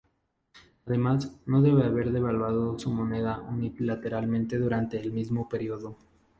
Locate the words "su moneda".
2.79-3.39